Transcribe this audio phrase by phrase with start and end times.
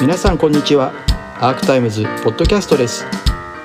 [0.00, 0.92] 皆さんこんにちは。
[1.40, 3.06] アークタイムズポッドキャストです。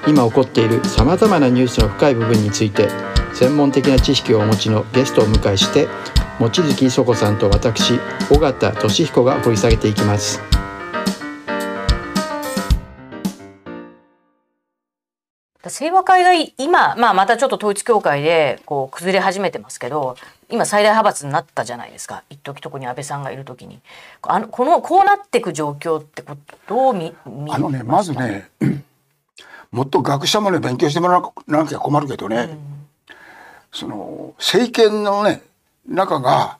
[0.08, 2.88] 今起こっているさまざまなニュースの深い部分について
[3.34, 5.88] 専門的な知識をお持ちのゲストをお迎えして
[6.40, 8.00] 望月磯子さんと私
[8.32, 10.59] 尾形俊彦が掘り下げていきます。
[15.68, 20.16] 清和会が今、まあ、またちょっと統一教会でこう崩れ始めてますけど
[20.50, 22.24] 今最大派閥になったじゃないですか。
[22.30, 23.80] 一時特に安倍さんがいる時に。
[24.22, 26.24] あのこのこうなっていく状況って
[26.68, 27.14] どう見
[27.50, 28.50] あのねまずね
[29.72, 32.58] もっと学者もね勉強してもらわなきゃ困るけどね、うん、
[33.72, 35.42] その政権のね
[35.86, 36.58] 中が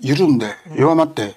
[0.00, 1.34] 緩んで弱まって、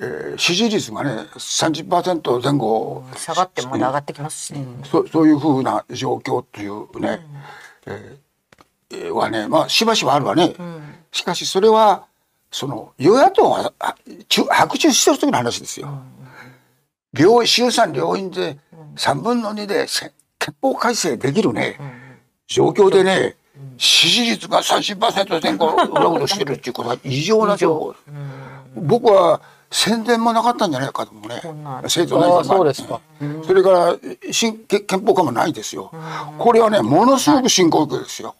[0.00, 7.24] えー、支持率がね30%前後、うん、下がってもまだ上がってきますしね、うん、そそういうふうな状況っていうね、
[7.86, 12.06] うん、えー、はねまあしばしばあるわね、うん、しかしそれは
[12.50, 13.72] その与野党が
[14.50, 15.88] 白昼してる時の話ですよ。
[17.16, 18.58] 病衆参両院で
[18.96, 19.86] 3分の2で
[20.38, 21.78] 憲法改正できるね、
[22.46, 23.34] 状況でね、
[23.76, 27.94] 支持率が30%前後うろうろしてるっていうことは異常な情報。
[28.76, 29.40] 僕は
[29.74, 31.42] 宣伝もなかったんじゃないかと思うね。
[31.88, 33.00] 制度ないそうですか。
[33.44, 33.96] それから
[34.30, 35.90] 新憲法化もないですよ。
[36.38, 38.36] これはねものすごく深刻ですよ。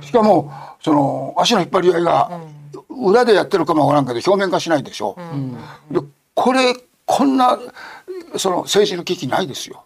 [0.00, 0.50] しかも
[0.82, 2.40] その足の引っ張り合いが
[2.88, 5.14] 裏でやってるかもわからんけど表面化しないでしょ。
[5.90, 6.00] うで
[6.34, 7.58] これこんな
[8.38, 9.84] その政治の危機ないですよ。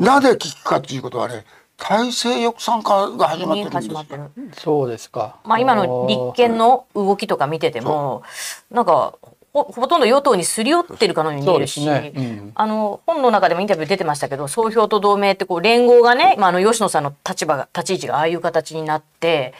[0.00, 1.44] なぜ危機かということはね
[1.76, 5.36] 体制抑散化が始まってるんですそうですか。
[5.44, 8.22] まあ今の立憲の動きとか見てても
[8.70, 9.14] なんか
[9.54, 12.12] ほほとんど与党にすり寄ってるかのように見えるし、ね。
[12.14, 19.54] うん、あの本の中でもインタビュー出てましたけど総評と同盟ってこう連合がね、まあ、あの吉野さんの立場が立ち位置がああいう形になって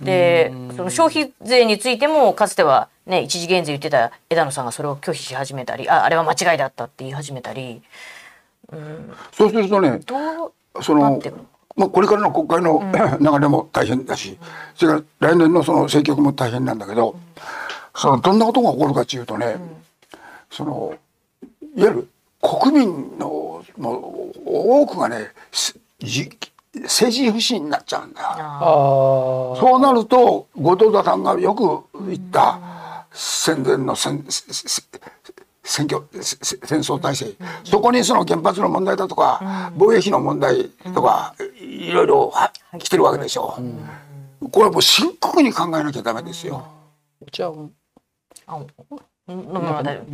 [0.00, 7.82] でその消費税についてもかつては、ね、一時減税言ってた枝野さんがそれを拒否し始めたりああれは間違いだったって言い始めたり、
[8.72, 11.20] うん、そうするとねどうその
[11.76, 14.36] まあ、これからの国会の、 流れも大変だし、
[14.74, 17.14] それから来年のその政局も大変なんだけど、
[18.00, 19.56] そのどんなことが起こるかというとね、
[20.50, 20.94] その
[21.76, 22.08] いわゆる
[22.40, 23.90] 国民のの
[24.46, 25.32] 多くがね
[26.00, 26.34] 政
[27.12, 28.22] 治不信になっちゃうんだ。
[29.60, 34.24] そうなると後藤田さんがよく言った戦前の戦
[35.62, 37.34] 選挙戦争体制、
[37.64, 42.32] そこにその原発の問題だとか、防衛費の問題とか、いろいろ
[42.78, 43.58] 来てるわけでしょ。
[44.40, 46.66] う、これはもう深刻に考えなきゃダメですよ。
[47.30, 47.52] じゃあ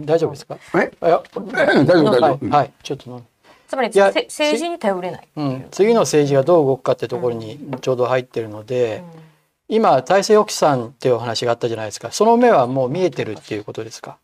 [0.05, 0.31] 大丈夫？
[0.31, 0.59] ですか？
[0.75, 2.49] え、大丈夫大丈夫。
[2.51, 3.23] はい、ちょっと
[3.67, 5.43] つまり政治に頼れない、う。
[5.43, 9.03] ん、次の政治がどう動くかってところにちょうど入ってるので、
[9.69, 12.13] 今体制抑散っていうお話があったじゃないですか。
[12.13, 14.19] その目はもう見えてるっていうことですか？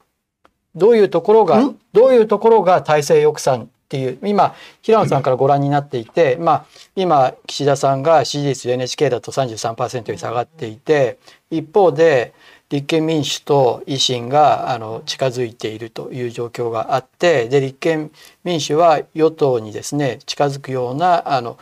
[0.75, 6.65] どういうところがどういうところが体制抑散っていう今平野さんからご覧になっていて、まあ、
[6.97, 11.19] 今岸田さんが支持率 NHK だと33%に下がっていて
[11.51, 12.33] 一方で
[12.73, 18.11] 立憲民主と維新があの近づいているという状況があってで立憲
[18.45, 21.59] 民主は与党にですね近づくようなあの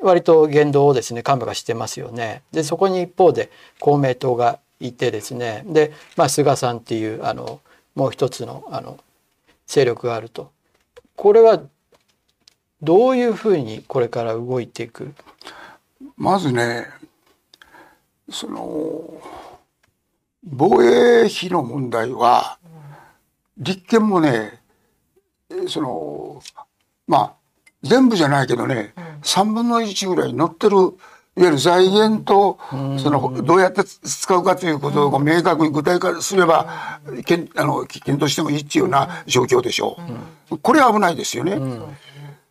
[0.00, 2.42] 割と言動をですね幹部がしてますよね。
[2.50, 7.60] でそこに一方で公明党がいてですねで、まあ、菅さんっていうあの
[7.94, 8.98] もう一つのあの
[9.66, 10.50] 勢力があると
[11.14, 11.60] これは
[12.80, 15.12] どういうふうにこれから動いていく？
[16.16, 16.86] まずね
[18.30, 19.04] その
[20.44, 22.58] 防衛費の問題は
[23.56, 24.60] 立憲もね
[25.68, 26.42] その
[27.06, 27.34] まあ
[27.82, 30.76] 全部じゃないけどね、うん、3分の1ぐらい乗ってる
[31.36, 32.58] いわゆる財源と
[32.98, 39.98] そのどうやって使うかということを明確に具体化すればけんあの検討してもいいっていうような状況でしょ
[40.50, 40.58] う。
[40.58, 41.58] これは危ないですよね。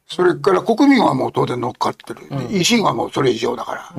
[0.06, 2.20] それから国民はもう当然乗っかってる。
[2.50, 3.94] 維新はもうそれ以上だから。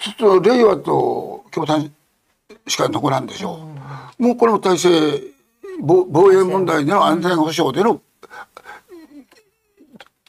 [0.00, 1.92] ちょっと令和と共産
[2.66, 3.60] しか残らんでしょ
[4.18, 4.22] う。
[4.22, 5.22] もうこれも体制
[5.80, 8.00] 防衛問題での安全保障での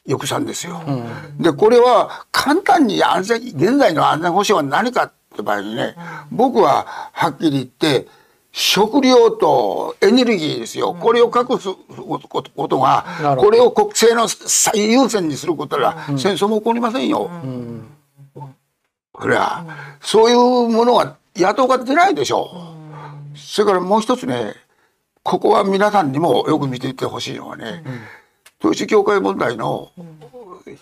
[0.06, 0.82] 抑散ですよ。
[0.86, 5.96] うん、でこれは簡単に安全現在の安全保障は何かって場合にね、
[6.32, 8.08] うん、僕ははっきり言って
[8.52, 17.30] 食料とエネルギーですよ、うん、これを確保することがこれを国政の最優先にすることは戦争も起こりませんよ。
[19.12, 19.66] これは
[20.02, 22.52] そういうものは野党が出ないでしょ。
[23.34, 23.38] う。
[23.38, 24.54] それからもう一つね
[25.24, 27.82] ここは皆さんにもよく見ていってほしいのはね、
[28.60, 29.92] 統一教会問題の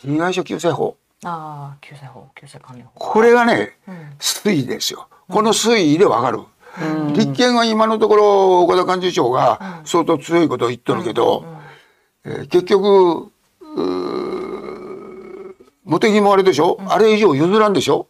[0.02, 2.92] 被害者救済法、ああ救済法救済関連法。
[2.96, 3.78] これがね、
[4.20, 5.08] 推移ですよ。
[5.30, 6.40] この推移でわかる。
[7.14, 11.46] 立憲は今のところ岡田幹事長が相当強いことを言っとるけど、
[12.26, 13.32] えー、結局
[15.86, 18.08] 茂木もあれでしょ、うん、あれ以上譲らんでしょ？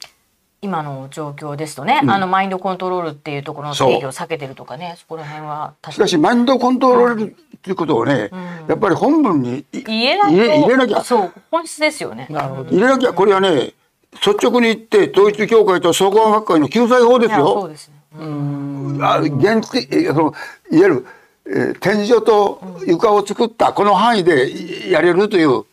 [0.61, 13.73] 今の状況ですとね、うん、あのマインドコントロールっていうところの定義を避けてるとかねそこら辺はしかしマインドコントロールっていうことをね、うん、やっぱり本文に入れ入れなきゃそう本質ですよね入れなきゃこれはね
[14.13, 17.61] 率直に言って統一教会と総合学会の救済法ですよ。
[17.61, 17.95] そうですね。
[18.19, 18.99] うん。
[19.01, 20.33] あ限定その
[20.71, 21.05] いわゆる、
[21.47, 25.49] えー、天井と床を作ったこの範囲でやれるという。
[25.49, 25.65] うん、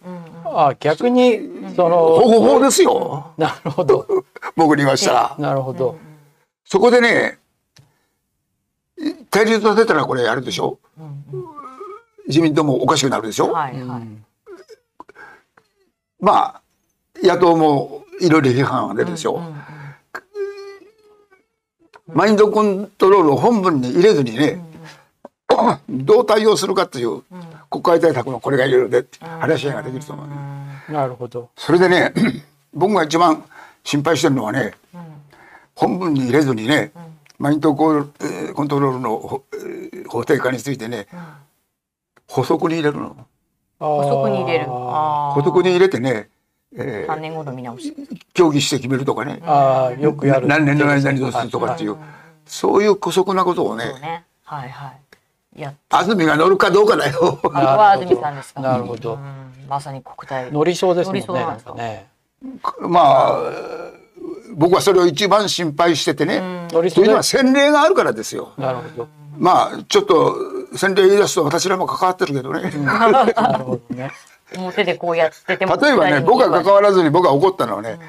[0.45, 1.41] あ逆に
[1.75, 3.33] その保護法ですよ。
[3.37, 4.07] なるほど。
[4.59, 5.37] 僕に言わしたら。
[5.39, 5.97] なるほど。
[6.65, 7.39] そこでね
[9.31, 10.81] 対立させたらこれやるでしょ？
[10.99, 11.25] うん、
[12.27, 13.53] 自民党もおかしくなるでしょ？
[13.53, 14.03] はいはい。
[16.19, 16.63] まあ
[17.23, 19.37] 野党もいろいろ批判が出るでしょ？
[19.37, 19.39] う。
[19.39, 19.61] うんうんうん、
[22.15, 24.61] マインドコントロールを本文に入れずにね、
[25.53, 27.23] うんうん、どう対応するかという
[27.71, 31.49] 国会対策のこれがいろいろで話し合いができると思う、なるほど。
[31.57, 32.13] それでね、
[32.75, 33.45] 僕が一番
[33.85, 35.01] 心配してるのはね、うん、
[35.75, 37.03] 本文に入れずにね、うん、
[37.39, 38.13] マインドコン
[38.69, 39.43] トロールの
[40.09, 41.07] 法定化についてね、
[42.29, 43.17] 補足に入れるの。
[43.79, 44.67] 補足に入れる。
[44.67, 46.29] 補足に入れてね、
[46.77, 47.95] えー、年後の見直し。
[48.35, 49.41] 協議して決めるとかね。
[49.45, 50.47] あよくやる。
[50.47, 52.01] 何年の間にどうするとかっていう、はい、
[52.45, 55.61] そういう姑息なことをね、ね、はいはい。
[55.61, 57.39] や安住が乗るかどうかだよ。
[57.43, 58.61] こは安住さんですか。
[58.61, 59.19] なるほど。
[59.69, 60.53] まさに国体。
[60.53, 61.21] 乗りそうですね。
[61.77, 62.07] ね
[62.81, 63.39] まあ
[64.55, 66.67] 僕はそれを一番心配しててね。
[66.71, 68.53] というのは洗礼があるからですよ。
[68.57, 69.09] なるほど。
[69.37, 70.37] まあちょっと
[70.75, 72.71] 洗礼言い出すと私らも関わってるけどね。
[72.85, 73.07] な
[73.59, 74.11] るほどね。
[74.57, 78.01] 表でこうやってても例えばね僕が関わらずに僕が怒ったのはね、うん、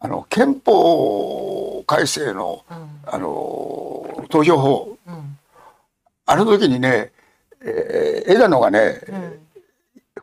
[0.00, 5.38] あの憲法改正の、うん、あの投票法、うん、
[6.26, 7.12] あの時にね、
[7.62, 9.00] えー、枝野がね、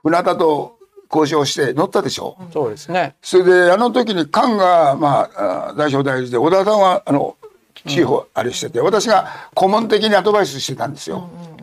[0.02, 0.77] 船田と
[1.14, 2.38] 交渉して乗ったでしょ？
[2.52, 3.16] そうですね。
[3.22, 7.38] それであの時に菅がまあ代表代理で小田さんはあの
[7.86, 11.30] 地方あれしてて、私が顧問的にアドバイスしてたんですよ。
[11.34, 11.58] うんうん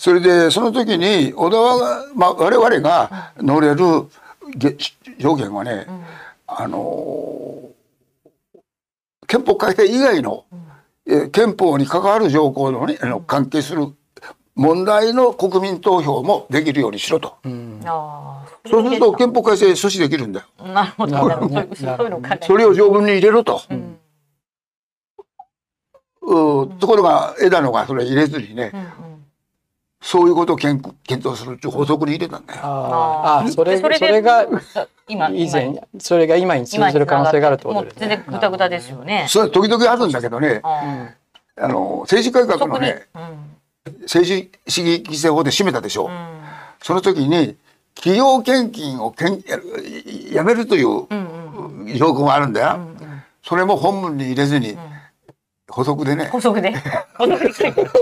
[0.00, 4.08] それでその時に小田は、まあ、我々が乗れる
[5.18, 6.04] 条件はね、うん、
[6.46, 7.68] あの
[9.26, 10.46] 憲法改正以外の、
[11.04, 13.88] うん、憲法に関わる条項の,、ね、あの関係する
[14.54, 17.36] 問題の国民投票もできるようにしろと。
[17.44, 17.82] うん、
[18.68, 20.66] そうすると憲法改正阻止できるんだよ。
[20.66, 21.16] なるほど。
[22.42, 23.62] それを条文に入れろと。
[23.70, 23.96] うん
[26.78, 29.10] ところが枝野がそれ入れずにね、うんうん
[30.02, 32.60] そういうことを検討するっていう法則に入れたんだよ。
[32.62, 34.46] ああ、それそれが
[35.06, 38.00] 今以前それが今に通じる可能性があるってことですね。
[38.00, 39.26] 全然ぐたぐたですよね。
[39.28, 40.62] それ時々あるんだけどね。
[40.64, 43.08] あの政治改革のね、
[44.02, 46.06] 政治主義規制法で締めたでしょ。
[46.06, 46.10] う
[46.82, 47.56] その時に
[48.00, 49.42] 企業献金をけん
[50.32, 51.06] やめるという
[51.96, 52.78] 条項があるんだよ。
[53.42, 54.76] それも本文に入れずに。
[55.68, 56.24] 補足でね。
[56.32, 56.74] 補足で。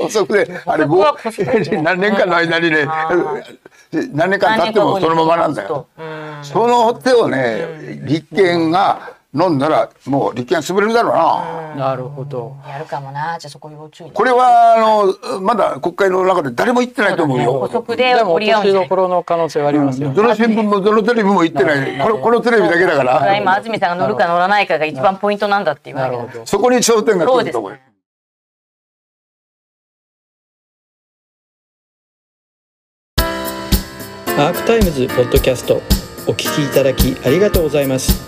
[0.00, 0.60] 補足で。
[0.64, 1.02] あれ、もう、
[1.82, 2.86] 何年間の間にね、
[4.12, 5.86] 何年間経ってもそのままなんだよ。
[6.42, 11.75] その手をね、立憲が、飲んだらもう立憲潰れるだろうな。
[11.76, 12.56] なるほど。
[12.69, 13.38] やるかもな。
[13.38, 14.11] じゃあそこ要注意。
[14.11, 14.81] これはあ
[15.37, 17.52] のまだ国会の中で誰も言ってないと思うよ。
[17.61, 20.12] 補足で折り合うどころの可能性はありますよ。
[20.12, 21.99] どの新聞もどのテレビも言ってない。
[21.99, 23.37] このこのテレビだけだから。
[23.37, 26.47] 今安住さんが乗るか乗らないかが一番ポイントなんだっていうわけだ。
[26.47, 27.78] そこに焦点が来ると思う。
[34.38, 35.83] アークタイムズポッドキャスト
[36.28, 38.27] お聞きいただきありがとうございます。